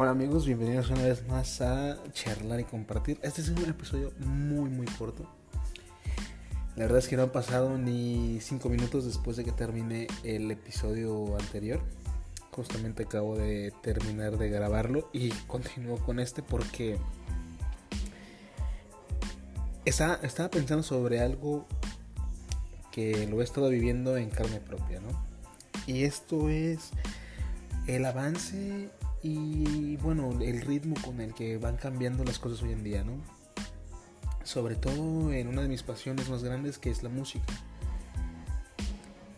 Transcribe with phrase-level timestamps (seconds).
[0.00, 3.18] Hola amigos, bienvenidos una vez más a charlar y compartir.
[3.20, 5.28] Este es un episodio muy muy corto.
[6.76, 10.52] La verdad es que no han pasado ni 5 minutos después de que termine el
[10.52, 11.80] episodio anterior.
[12.52, 16.96] Justamente acabo de terminar de grabarlo y continúo con este porque
[19.84, 21.66] estaba, estaba pensando sobre algo
[22.92, 25.08] que lo he estado viviendo en carne propia, ¿no?
[25.88, 26.90] Y esto es
[27.88, 28.90] el avance
[29.22, 33.14] y bueno, el ritmo con el que van cambiando las cosas hoy en día, ¿no?
[34.44, 37.52] Sobre todo en una de mis pasiones más grandes que es la música.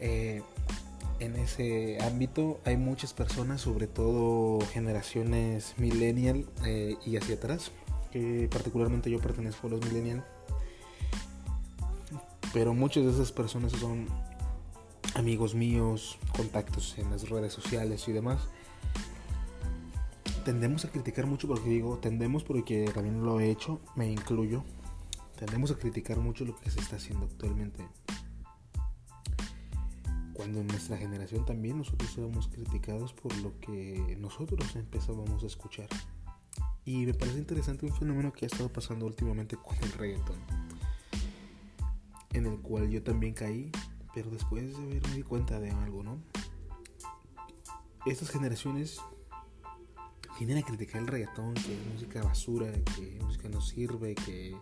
[0.00, 0.42] Eh,
[1.20, 7.70] en ese ámbito hay muchas personas, sobre todo generaciones millennial eh, y hacia atrás,
[8.12, 10.24] que particularmente yo pertenezco a los millennial.
[12.52, 14.08] Pero muchas de esas personas son
[15.14, 18.48] amigos míos, contactos en las redes sociales y demás
[20.48, 24.64] tendemos a criticar mucho porque digo, tendemos porque también lo he hecho, me incluyo.
[25.36, 27.86] Tendemos a criticar mucho lo que se está haciendo actualmente.
[30.32, 35.88] Cuando en nuestra generación también nosotros éramos criticados por lo que nosotros empezábamos a escuchar.
[36.86, 40.38] Y me parece interesante un fenómeno que ha estado pasando últimamente con el reggaeton.
[42.32, 43.70] En el cual yo también caí,
[44.14, 46.16] pero después de haberme di cuenta de algo, ¿no?
[48.06, 48.98] Estas generaciones
[50.44, 54.56] vienen a criticar el reggaetón, que es música basura, que música no sirve, que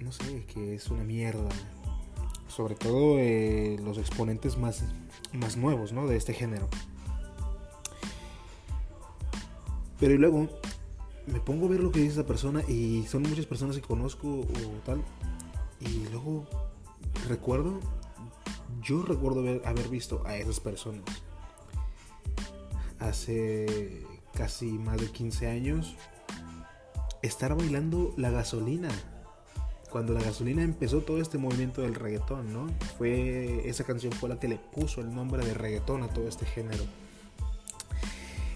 [0.00, 1.48] no sé, que es una mierda.
[2.48, 4.84] Sobre todo eh, los exponentes más,
[5.32, 6.06] más nuevos ¿no?
[6.06, 6.68] de este género.
[9.98, 10.48] Pero y luego
[11.26, 14.40] me pongo a ver lo que dice esa persona y son muchas personas que conozco
[14.40, 15.02] o tal.
[15.80, 16.46] Y luego
[17.28, 17.80] recuerdo,
[18.82, 21.04] yo recuerdo haber visto a esas personas
[23.00, 24.02] hace
[24.34, 25.96] casi más de 15 años
[27.22, 28.90] estar bailando la gasolina.
[29.90, 32.68] Cuando la gasolina empezó todo este movimiento del reggaetón, ¿no?
[32.96, 36.46] Fue esa canción fue la que le puso el nombre de reggaetón a todo este
[36.46, 36.84] género.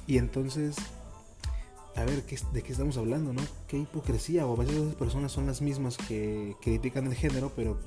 [0.07, 0.77] Y entonces,
[1.97, 3.43] a ver, ¿de qué estamos hablando, no?
[3.67, 7.81] Qué hipocresía, o a veces esas personas son las mismas que critican el género, pero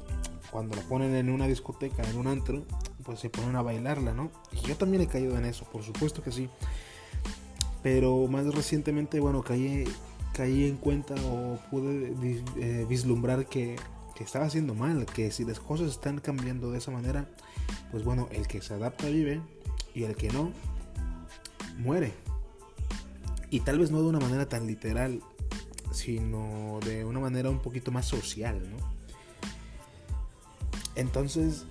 [0.52, 2.64] cuando la ponen en una discoteca, en un antro,
[3.04, 4.32] pues se ponen a bailarla, ¿no?
[4.52, 6.50] Y yo también he caído en eso, por supuesto que sí.
[7.84, 9.86] Pero más recientemente, bueno, caí,
[10.34, 12.14] caí en cuenta o pude
[12.58, 13.76] eh, vislumbrar que,
[14.16, 17.30] que estaba haciendo mal, que si las cosas están cambiando de esa manera,
[17.92, 19.42] pues bueno, el que se adapta vive
[19.94, 20.52] y el que no,
[21.78, 22.14] muere.
[23.50, 25.22] Y tal vez no de una manera tan literal,
[25.92, 28.97] sino de una manera un poquito más social, ¿no?
[30.98, 31.66] Entonces,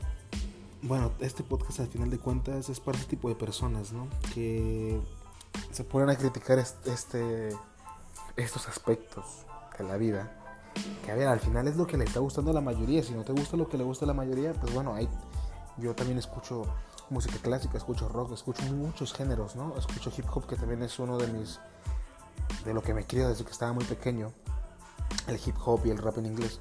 [0.82, 4.06] bueno, este podcast al final de cuentas es para ese tipo de personas, ¿no?
[4.32, 5.00] Que
[5.72, 7.48] se ponen a criticar este,
[8.36, 9.44] estos aspectos
[9.76, 10.32] de la vida.
[11.04, 13.03] Que a ver, al final es lo que le está gustando a la mayoría.
[13.03, 15.09] Si no te gusta lo que le gusta a la mayoría, pues bueno, hay,
[15.76, 16.65] yo también escucho
[17.10, 19.76] música clásica, escucho rock, escucho muchos géneros, ¿no?
[19.76, 21.59] Escucho hip hop, que también es uno de mis.
[22.65, 24.32] de lo que me crió desde que estaba muy pequeño.
[25.26, 26.60] El hip hop y el rap en inglés.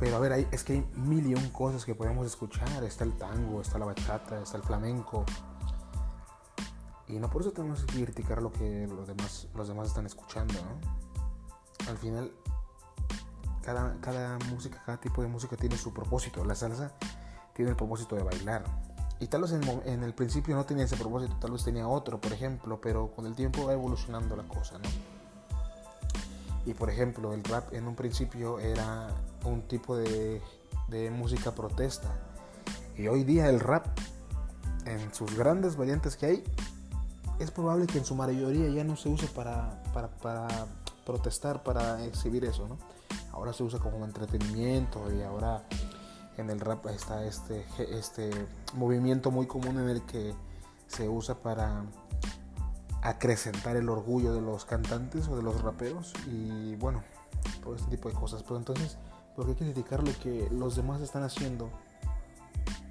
[0.00, 2.82] Pero a ver, hay, es que hay mil y un cosas que podemos escuchar.
[2.82, 5.26] Está el tango, está la bachata, está el flamenco.
[7.06, 10.54] Y no por eso tenemos que criticar lo que los demás, los demás están escuchando,
[10.54, 11.90] ¿no?
[11.90, 12.32] Al final,
[13.62, 16.44] cada, cada música, cada tipo de música tiene su propósito.
[16.46, 16.92] La salsa
[17.52, 18.64] tiene el propósito de bailar.
[19.18, 22.18] Y tal vez en, en el principio no tenía ese propósito, tal vez tenía otro,
[22.18, 25.19] por ejemplo, pero con el tiempo va evolucionando la cosa, ¿no?
[26.66, 29.08] Y por ejemplo, el rap en un principio era
[29.44, 30.40] un tipo de,
[31.12, 32.08] música protesta.
[32.96, 33.86] Y hoy día el rap,
[34.84, 36.44] en sus grandes variantes que hay,
[37.38, 40.48] es probable que en su mayoría ya no se use para, para,
[41.06, 42.76] protestar, para exhibir eso, ¿no?
[43.32, 45.64] Ahora se usa como entretenimiento y ahora
[46.36, 48.30] en el rap está este, este
[48.74, 50.34] movimiento muy común en el que
[50.88, 51.84] se usa para
[53.02, 57.02] acrecentar el orgullo de los cantantes o de los raperos y bueno,
[57.62, 58.42] todo este tipo de cosas.
[58.42, 58.98] Pero entonces,
[59.34, 61.70] ¿por qué criticar lo que los demás están haciendo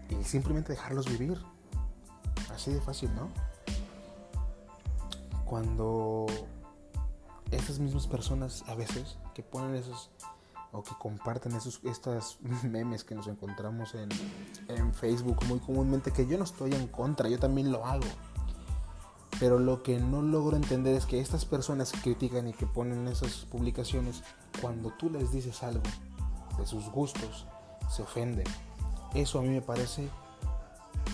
[0.10, 1.40] y simplemente dejarlos vivir?
[2.54, 3.30] Así de fácil, ¿no?
[5.46, 6.26] Cuando
[7.52, 10.12] esas mismas personas a veces que ponen esos
[10.72, 14.10] o que comparten esos estas memes que nos encontramos en,
[14.68, 18.06] en Facebook muy comúnmente que yo no estoy en contra, yo también lo hago
[19.40, 23.08] pero lo que no logro entender es que estas personas que critican y que ponen
[23.08, 24.24] esas publicaciones,
[24.62, 25.84] cuando tú les dices algo
[26.58, 27.46] de sus gustos,
[27.90, 28.46] se ofenden.
[29.14, 30.10] Eso a mí me parece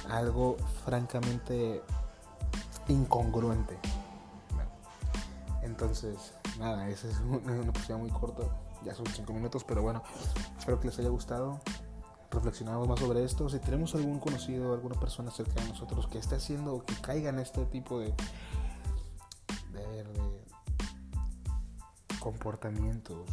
[0.10, 1.84] algo francamente
[2.88, 3.78] incongruente.
[5.62, 8.44] Entonces, nada, esa es una, una muy corta.
[8.84, 10.04] Ya son 5 minutos, pero bueno,
[10.58, 11.60] espero que les haya gustado.
[12.32, 13.50] Reflexionamos más sobre esto.
[13.50, 17.40] Si tenemos algún conocido, alguna persona cerca de nosotros que esté haciendo que caiga en
[17.40, 18.14] este tipo de,
[22.26, 23.30] comportamientos,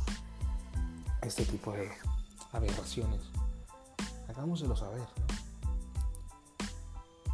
[1.23, 1.91] este tipo de
[2.53, 3.23] aberraciones,
[4.29, 5.09] hagámoselo saber.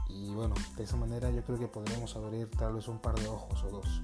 [0.09, 3.27] Y bueno, de esa manera yo creo que podríamos abrir tal vez un par de
[3.27, 4.03] ojos o dos.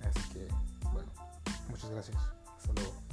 [0.00, 0.48] Así que,
[0.92, 1.10] bueno,
[1.70, 2.18] muchas gracias.
[2.58, 3.05] Hasta luego.